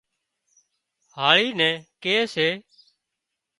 هاۯِي 1.15 1.45
نين 1.59 1.75
ڪي 2.01 2.13
سي 2.33 2.49